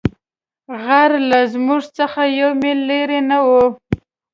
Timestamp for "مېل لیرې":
2.61-3.19